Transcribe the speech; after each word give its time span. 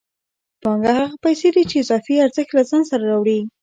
پانګه 0.61 0.91
هغه 0.99 1.17
پیسې 1.25 1.47
دي 1.55 1.63
چې 1.69 1.75
اضافي 1.83 2.13
ارزښت 2.25 2.51
له 2.57 2.63
ځان 2.69 2.81
سره 2.89 3.03
راوړي 3.11 3.39